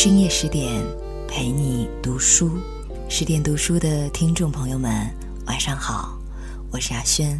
[0.00, 0.80] 深夜十点，
[1.26, 2.52] 陪你读书。
[3.08, 5.12] 十点读书的听众朋友们，
[5.46, 6.16] 晚上好，
[6.70, 7.36] 我是阿轩。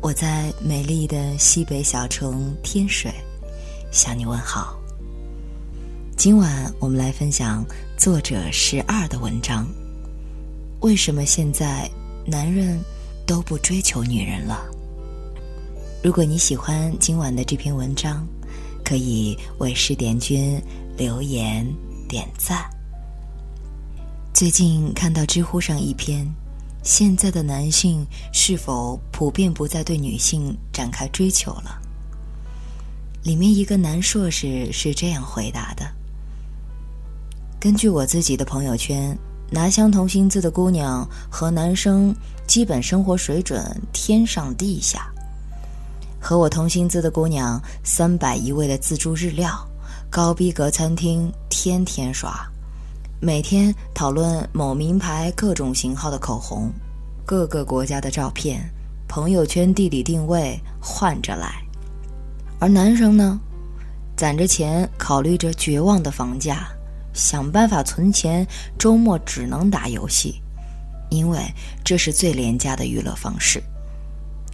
[0.00, 3.12] 我在美丽的西北小城天水
[3.92, 4.76] 向你问好。
[6.16, 7.64] 今晚我们来分享
[7.96, 9.64] 作者十二的文章。
[10.80, 11.88] 为什么现在
[12.26, 12.76] 男人
[13.24, 14.68] 都不追求女人了？
[16.02, 18.26] 如果你喜欢今晚的这篇文章，
[18.84, 20.60] 可以为十点君。
[21.00, 21.66] 留言
[22.06, 22.68] 点赞。
[24.34, 26.30] 最近看到知乎上一篇，
[26.82, 31.80] 现在的男性是否普遍不再对女性展开追求了？
[33.22, 35.90] 里面一个男硕士是这样回答的：
[37.58, 39.18] 根据我自己的朋友圈，
[39.50, 42.14] 拿相同薪资的姑娘和男生
[42.46, 45.10] 基本生活水准天上地下。
[46.20, 49.66] 和我同薪资的姑娘，三百一位的自助日料。
[50.10, 52.34] 高逼格餐厅天天刷，
[53.20, 56.68] 每天讨论某名牌各种型号的口红，
[57.24, 58.60] 各个国家的照片，
[59.06, 61.62] 朋友圈地理定位换着来。
[62.58, 63.38] 而男生呢，
[64.16, 66.66] 攒着钱，考虑着绝望的房价，
[67.14, 68.44] 想办法存钱，
[68.76, 70.42] 周末只能打游戏，
[71.10, 71.38] 因为
[71.84, 73.62] 这是最廉价的娱乐方式。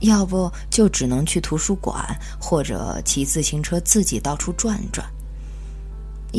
[0.00, 5.08] 要不就只能去图书馆或者骑自行车自己到处转转。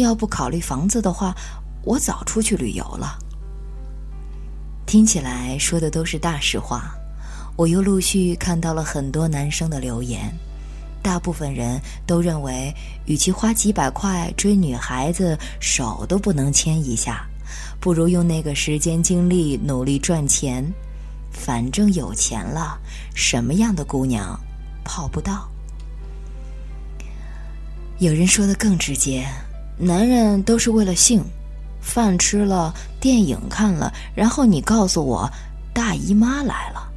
[0.02, 1.36] 要不考虑房子的话，
[1.84, 3.18] 我早出去旅游了。
[4.86, 6.96] 听起来说的都是大实话，
[7.56, 10.34] 我又陆续看到了很多男生的留言，
[11.02, 12.74] 大部分人都认为，
[13.06, 17.28] 与其花几百块追女孩子，手都不能牵一下，
[17.80, 20.64] 不如用那个时间精力努力赚钱，
[21.32, 22.80] 反正有钱了，
[23.14, 24.40] 什么样的姑娘
[24.86, 25.50] 泡不到？
[28.00, 29.28] 有人说的更直接。
[29.80, 31.24] 男人都是为了性，
[31.80, 35.30] 饭吃了，电影看了，然后你告诉我
[35.72, 36.92] 大姨妈来了，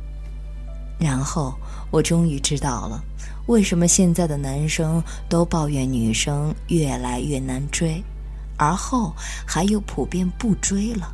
[0.99, 1.55] 然后
[1.91, 3.03] 我终于知道了
[3.47, 8.03] 为什么现在的男生都抱怨女生越来越难追，
[8.57, 9.15] 而后
[9.47, 11.13] 还有普遍不追了，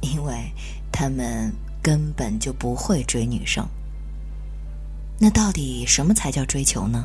[0.00, 0.52] 因为
[0.90, 3.64] 他们根本就不会追女生。
[5.18, 7.04] 那到底什么才叫追求呢？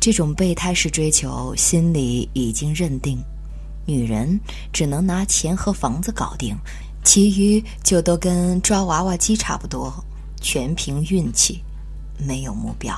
[0.00, 3.22] 这种备胎式追求，心里已经认定，
[3.84, 4.40] 女人
[4.72, 6.56] 只能拿钱和房子搞定，
[7.04, 9.92] 其余就都跟抓娃娃机差不多，
[10.40, 11.62] 全凭运气，
[12.18, 12.94] 没有目标。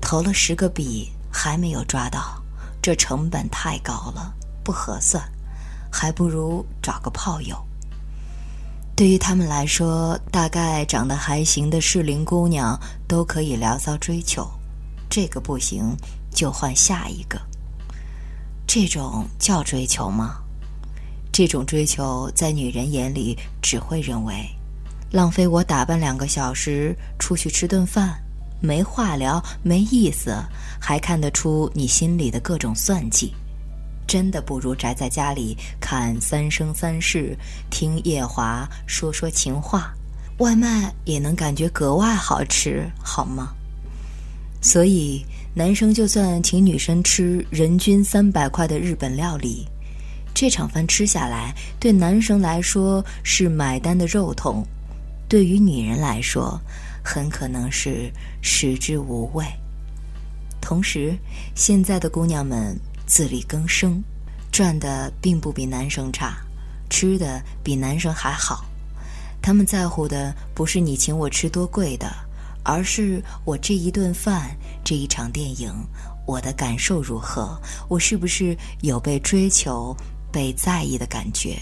[0.00, 2.42] 投了十个币还没有抓到，
[2.80, 4.32] 这成本太高了，
[4.64, 5.22] 不合算，
[5.92, 7.62] 还不如找个炮友。
[8.96, 14.48] 对于他们来说，大概长得还行的适龄姑娘都可以聊骚追求。
[15.08, 15.96] 这个不行，
[16.30, 17.40] 就换下一个。
[18.66, 20.38] 这种叫追求吗？
[21.32, 24.48] 这种追求在女人眼里只会认为，
[25.10, 28.18] 浪费我打扮两个小时出去吃顿饭，
[28.60, 30.34] 没话聊，没意思，
[30.80, 33.34] 还看得出你心里的各种算计。
[34.06, 37.36] 真的不如宅在家里看《三生三世》，
[37.70, 39.92] 听夜华说说情话，
[40.38, 43.52] 外卖也能感觉格外好吃，好吗？
[44.60, 45.24] 所以，
[45.54, 49.66] 男生就算请女生吃人均三百块的日本料理，
[50.34, 54.66] 这场饭吃下来，对男生来说是买单的肉痛，
[55.28, 56.60] 对于女人来说，
[57.04, 58.10] 很可能是
[58.42, 59.44] 食之无味。
[60.60, 61.16] 同时，
[61.54, 64.02] 现在的姑娘们自力更生，
[64.50, 66.36] 赚的并不比男生差，
[66.90, 68.64] 吃的比男生还好。
[69.40, 72.25] 他们在乎的不是你请我吃多贵的。
[72.66, 74.50] 而是我这一顿饭，
[74.84, 75.72] 这一场电影，
[76.26, 77.56] 我的感受如何？
[77.88, 79.96] 我是不是有被追求、
[80.32, 81.56] 被在意的感觉？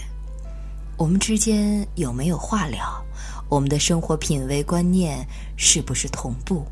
[0.97, 2.81] 我们之间有没有话聊？
[3.49, 5.23] 我们的生活品味观念
[5.55, 6.65] 是不是同步？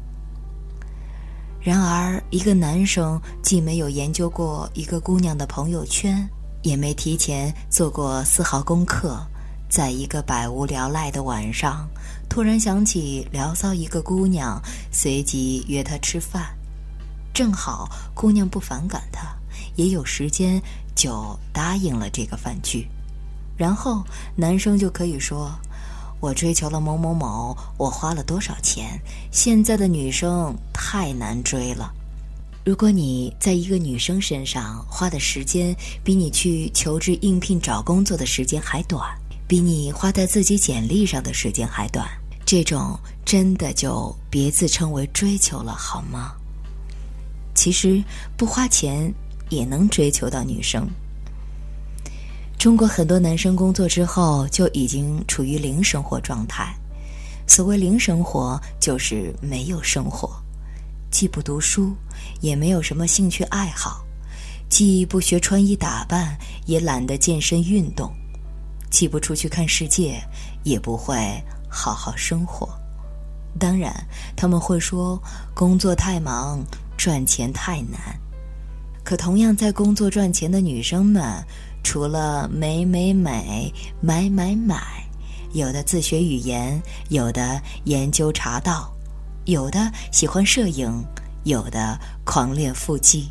[1.61, 6.27] 然而，一个男生既没有研究过一个姑娘的朋友圈，
[6.63, 9.23] 也没提前做过丝毫功课。
[9.73, 11.89] 在一个百无聊赖的晚上，
[12.29, 14.61] 突然想起聊骚一个姑娘，
[14.91, 16.55] 随即约她吃饭。
[17.33, 19.35] 正好姑娘不反感他，
[19.75, 20.61] 也有时间，
[20.93, 22.87] 就答应了这个饭局。
[23.57, 24.03] 然后
[24.35, 25.51] 男生就可以说
[26.21, 29.01] ：“我追求了某某某，我花了多少钱？
[29.31, 31.91] 现在的女生太难追了。
[32.63, 39.11] 如果你在一个女生身上花的时间，比你去求职应聘找工作的时间还短。”
[39.47, 42.07] 比你花在自己简历上的时间还短，
[42.45, 46.33] 这种真的就别自称为追求了，好吗？
[47.53, 48.03] 其实
[48.35, 49.13] 不花钱
[49.49, 50.89] 也能追求到女生。
[52.57, 56.73] 中国很多男生工作之后就已经处于零生活状态。
[57.45, 60.31] 所谓零生活，就是没有生活，
[61.11, 61.93] 既不读书，
[62.39, 64.03] 也没有什么兴趣爱好，
[64.69, 68.09] 既不学穿衣打扮，也懒得健身运动，
[68.93, 70.21] 既不出去看世界，
[70.61, 71.17] 也不会
[71.67, 72.69] 好好生活。
[73.59, 73.91] 当然，
[74.35, 75.19] 他们会说
[75.55, 76.63] 工作太忙，
[76.95, 77.99] 赚钱太难。
[79.03, 81.43] 可同样在工作赚钱的女生们，
[81.83, 84.79] 除了美美美、买买买，
[85.53, 86.79] 有的自学语言，
[87.09, 88.93] 有的研究茶道，
[89.45, 91.03] 有的喜欢摄影，
[91.45, 93.27] 有的狂练腹肌。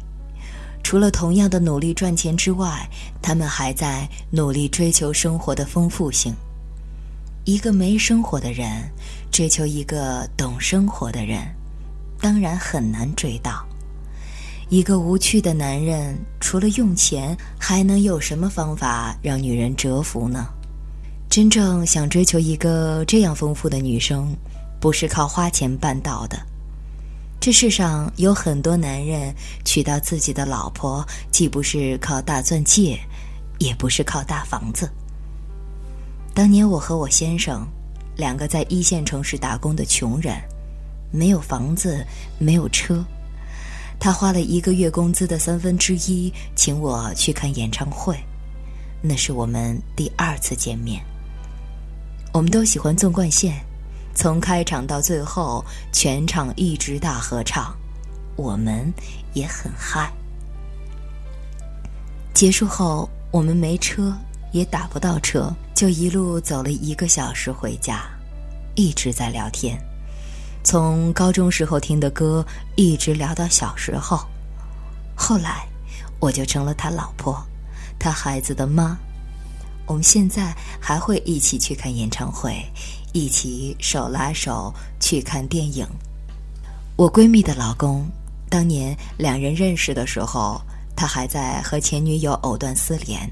[0.82, 2.88] 除了同样的努力赚钱之外，
[3.23, 6.34] 他们还在努力追求生活的丰富性。
[7.44, 8.69] 一个没生活的人，
[9.31, 11.40] 追求一个懂生活的人，
[12.20, 13.67] 当然很难追到。
[14.69, 20.46] 一个无趣的男人，除了用钱，还能有什么方法让女人折服呢？
[21.29, 24.34] 真正想追求一个这样丰富的女生，
[24.81, 26.38] 不是靠花钱办到的。
[27.42, 29.34] 这世上有很多男人
[29.64, 32.96] 娶到自己的老婆，既不是靠大钻戒，
[33.58, 34.88] 也不是靠大房子。
[36.32, 37.66] 当年我和我先生，
[38.14, 40.40] 两个在一线城市打工的穷人，
[41.10, 42.06] 没有房子，
[42.38, 43.04] 没有车。
[43.98, 48.16] 他花了一个月工资的三分之一，请我去看演唱会。
[49.02, 51.04] 那是我们第二次见面。
[52.32, 53.60] 我们都喜欢纵贯线，
[54.14, 57.74] 从开场到最后，全场一直大合唱，
[58.36, 58.92] 我们
[59.34, 60.12] 也很嗨。
[62.34, 64.12] 结束后，我们没车。
[64.52, 68.02] 也打不到车，就一路走了一个小时回家，
[68.74, 69.82] 一直在聊天，
[70.62, 72.44] 从高中时候听的歌
[72.76, 74.20] 一直聊到小时候，
[75.16, 75.66] 后来
[76.20, 77.42] 我就成了他老婆，
[77.98, 78.94] 他孩子的妈。
[79.87, 82.64] 我们现在还会一起去看演唱会，
[83.12, 85.87] 一起手拉手去看电影。
[86.96, 88.06] 我闺蜜的老公，
[88.49, 90.61] 当年两人认识的时候，
[90.94, 93.29] 他还在和前女友藕断丝连。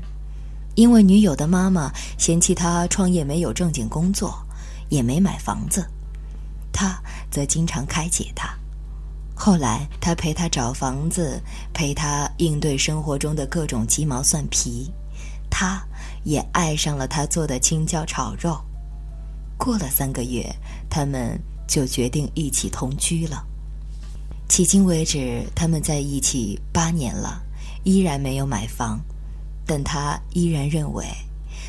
[0.76, 4.40] 因为女友的妈妈嫌弃他创业没有正经工作，
[4.88, 5.86] 也没买房子，
[6.72, 6.98] 他
[7.30, 8.48] 则经常开解他。
[9.34, 11.42] 后来他陪他找房子，
[11.72, 14.90] 陪他应对生活中的各种鸡毛蒜皮，
[15.50, 15.82] 他
[16.24, 18.60] 也爱上了他做的青椒炒肉。
[19.56, 20.54] 过了三个月，
[20.88, 23.46] 他们就决定一起同居了。
[24.48, 27.42] 迄今为止，他们在一起八年了，
[27.84, 29.00] 依然没有买房。
[29.66, 31.06] 但她依然认为，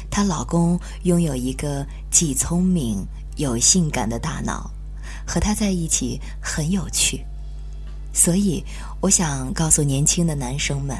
[0.10, 3.06] 她老公拥有一个既聪明
[3.36, 4.72] 又性感的大脑，
[5.28, 7.24] 和她在一起很有趣。
[8.12, 8.64] 所以，
[9.02, 10.98] 我想告诉年轻的男生们：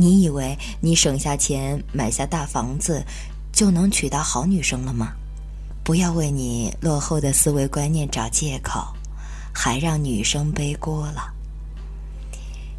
[0.00, 3.04] 你以为你省下钱买下大房子，
[3.52, 5.08] 就能娶到好女生了吗？
[5.82, 8.94] 不要为你落后的思维观念找借口，
[9.52, 11.34] 还让女生背锅了。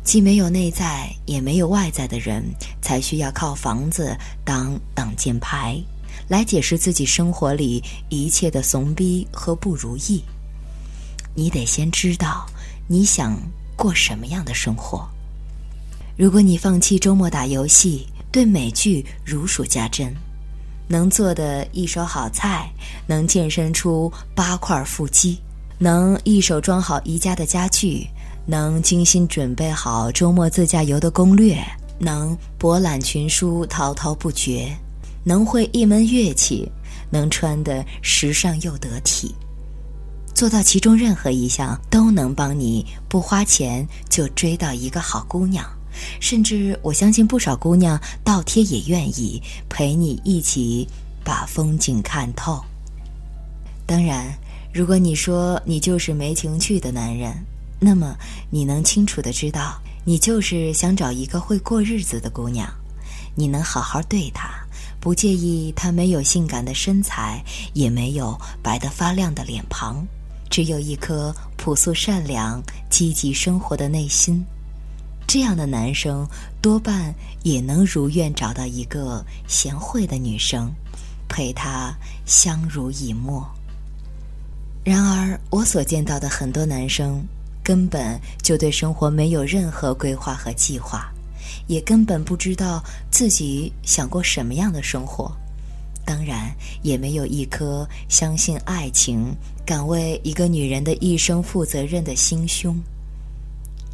[0.01, 2.41] 既没有内在也没有外在的人，
[2.81, 5.77] 才需要靠房子当挡箭牌，
[6.29, 10.23] 来解释自己生活里一切的怂逼和不如意。
[11.35, 12.45] 你得先知道
[12.87, 13.37] 你想
[13.75, 15.05] 过什么样的生活。
[16.19, 20.13] 如果你放弃周末打游戏，对美剧如数家珍，
[20.85, 22.69] 能做的一手好菜，
[23.07, 25.39] 能健身出八块腹肌，
[25.77, 28.05] 能一手装好宜家的家具。
[28.45, 31.57] 能精心准备好周末自驾游的攻略，
[31.97, 34.75] 能博览群书滔滔不绝，
[35.23, 36.69] 能会一门乐器，
[37.09, 39.33] 能穿得时尚又得体，
[40.33, 45.65] 做到其中任何一项，都能帮你不花钱就追到一个好姑娘。
[46.19, 50.87] 甚至我相信不少姑娘倒贴也愿意陪你一起
[51.23, 52.63] 把风景看透。
[53.85, 54.31] 当然，
[54.73, 57.33] 如果你说你就是没情趣的男人。
[57.81, 58.13] 那么，
[58.49, 62.69] 你能清楚的知道，你就是想找一个会过日子的姑娘，
[63.35, 64.49] 你能好好对她，
[64.99, 67.41] 不介意她没有性感的身材，
[67.73, 70.05] 也没有白得发亮的脸庞，
[70.49, 74.45] 只有一颗朴素善良、积极生活的内心。
[75.29, 76.27] 这样的男生
[76.59, 80.73] 多半也能如愿找到一个贤惠的女生，
[81.27, 81.95] 陪他
[82.25, 83.47] 相濡以沫。
[84.83, 87.23] 然而，我所见到的很多男生。
[87.61, 91.13] 根本就对生活没有任何规划和计划，
[91.67, 95.31] 也根本不知道自己想过什么样的生活，
[96.03, 99.31] 当然也没有一颗相信爱情、
[99.63, 102.75] 敢为一个女人的一生负责任的心胸。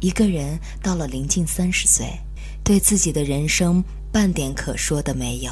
[0.00, 2.06] 一个人到了临近三十岁，
[2.62, 5.50] 对自己的人生半点可说的没有。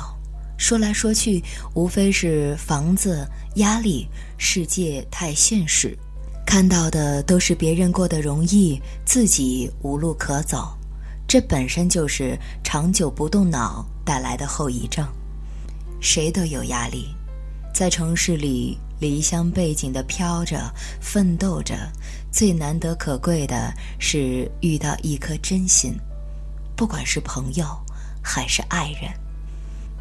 [0.57, 1.43] 说来说去，
[1.75, 4.07] 无非是房子、压力、
[4.39, 5.99] 世界太现实，
[6.47, 10.77] 看到的都是别人过得容易，自己无路可走。
[11.27, 15.07] 这本身就是长久不动脑带来的后遗症。
[16.01, 17.09] 谁都有压力，
[17.75, 21.91] 在城市里离乡背井的飘着、奋斗着，
[22.35, 25.95] 最难得可贵的是遇到一颗真心，
[26.75, 27.65] 不管是朋友
[28.21, 29.09] 还是爱人。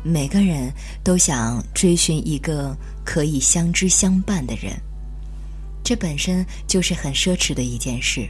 [0.01, 0.73] 每个人
[1.03, 2.75] 都想追寻一个
[3.05, 4.73] 可以相知相伴的人，
[5.83, 8.27] 这本身就是很奢侈的一件事。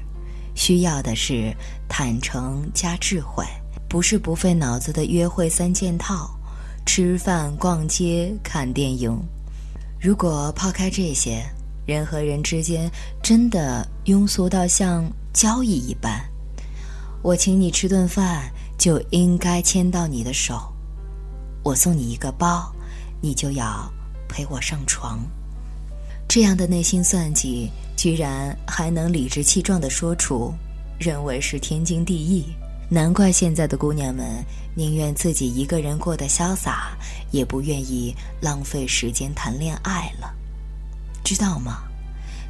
[0.53, 1.55] 需要的是
[1.87, 3.45] 坦诚加智慧，
[3.87, 6.29] 不是不费脑子的约会三件套。
[6.85, 9.17] 吃饭、逛街、看电影，
[9.97, 11.41] 如果抛开这些，
[11.85, 12.89] 人和人之间
[13.21, 16.23] 真的庸俗到像交易一般，
[17.21, 20.73] 我请你吃顿饭就应该牵到你的手，
[21.63, 22.73] 我送你一个包，
[23.21, 23.91] 你就要
[24.29, 25.19] 陪我上床。
[26.27, 30.53] 这样的内心算计，居然还能理直气壮地说出，
[30.97, 32.45] 认为是天经地义。
[32.89, 34.43] 难怪现在的姑娘们
[34.75, 36.97] 宁愿自己一个人过得潇洒，
[37.31, 40.33] 也不愿意浪费时间谈恋爱了，
[41.23, 41.83] 知道吗？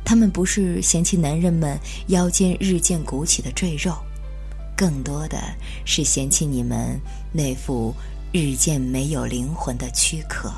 [0.05, 3.95] 他们不是嫌弃男人们腰间日渐鼓起的赘肉，
[4.75, 5.37] 更多的
[5.85, 6.99] 是嫌弃你们
[7.31, 7.95] 那副
[8.31, 10.51] 日渐没有灵魂的躯壳。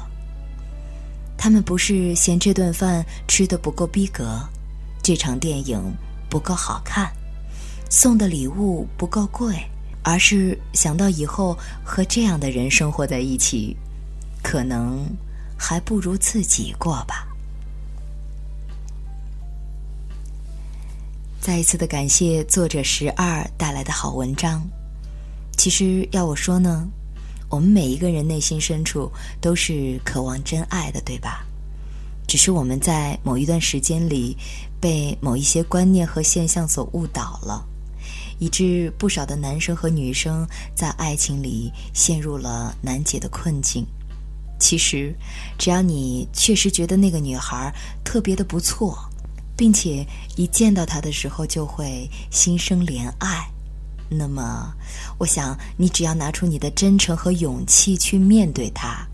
[1.38, 4.40] 他们不是嫌这顿饭吃得不够逼格，
[5.04, 5.80] 这场电影
[6.30, 7.12] 不够好看，
[7.90, 9.56] 送的礼物不够贵。
[10.08, 13.76] 而是想到以后和这样的人生活在一起，
[14.44, 15.04] 可能
[15.58, 17.28] 还不如自己过吧。
[21.46, 24.68] 再一次的感谢作者十二带来的好文章。
[25.56, 26.88] 其实要我说呢，
[27.52, 31.46] 我们每一个人内心深处都是渴望真爱的，对吧？
[32.28, 34.36] 只是我们在某一段时间里
[34.82, 37.64] 被某一些观念和现象所误导了。
[38.40, 43.86] 以致不少的男生和女生在爱情里陷入了难解的困境。
[44.60, 45.14] 其实，
[45.60, 47.72] 只要你确实觉得那个女孩
[48.04, 48.98] 特别的不错，
[49.58, 53.48] 并且一见到她的时候就会心生怜爱，
[54.10, 54.74] 那么，
[55.18, 59.08] 我想你只要拿出你的真诚和勇气去面对她，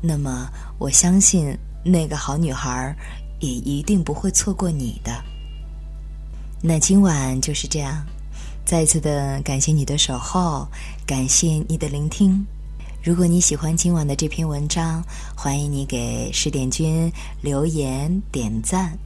[0.00, 2.94] 那么我相信那个好女孩
[3.40, 5.12] 也一定不会错过你的。
[6.62, 8.04] 那今晚就是这样。
[8.64, 10.68] 再次的感谢你的守候，
[11.04, 12.46] 感谢你的聆听。
[13.02, 15.02] 如果你喜欢今晚的这篇文章，
[15.36, 18.96] 欢迎你给十点君留言点赞。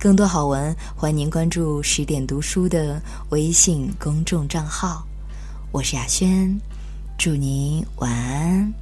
[0.00, 5.06] 更多好文，欢迎您关注十点读书的微信公众账号。
[5.72, 6.58] 我是雅轩，
[7.18, 8.72] 祝您晚安，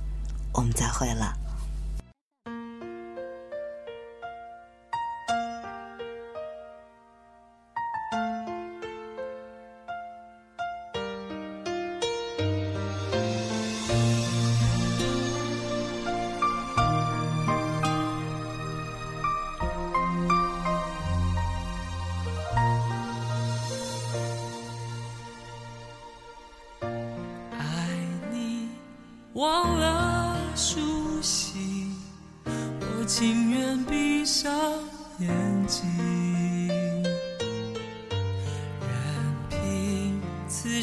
[0.52, 1.47] 我们再会了。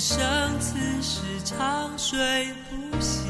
[0.08, 0.24] 生
[0.60, 3.26] 此世长睡不醒，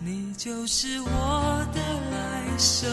[0.00, 2.90] 你就是我的来生。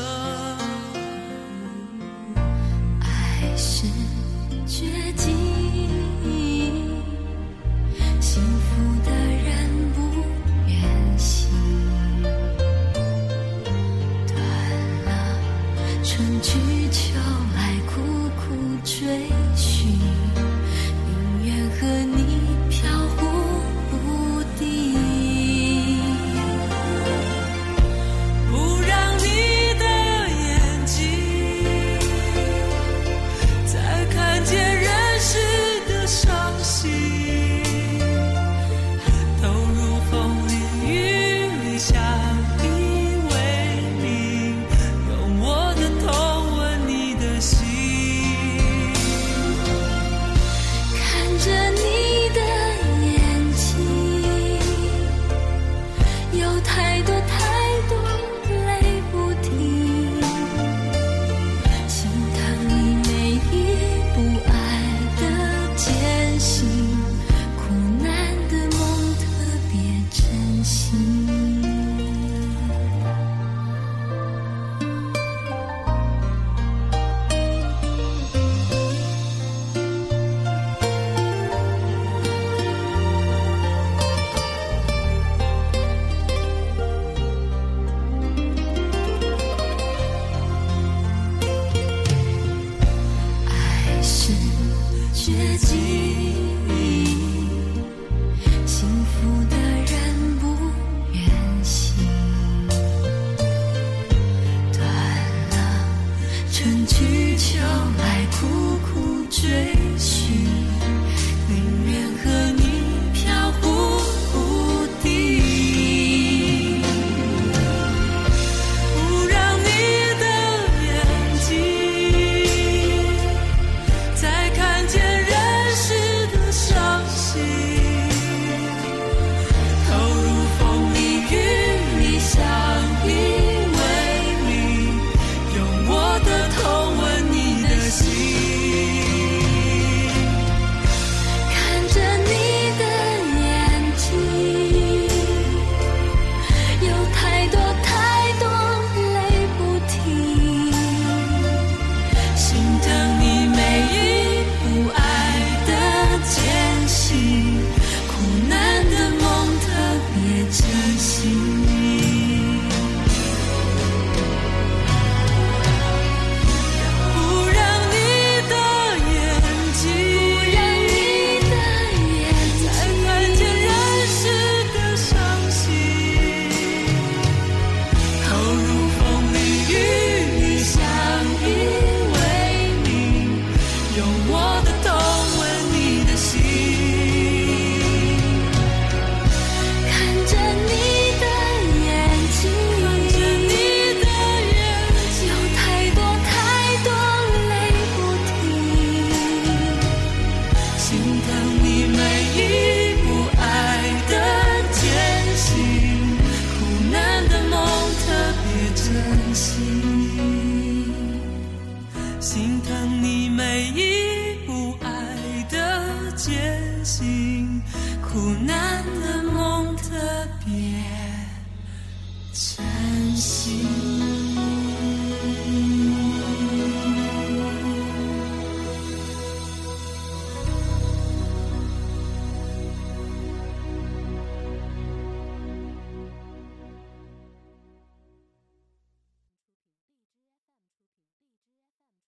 [106.63, 110.82] 春去秋来苦苦追寻。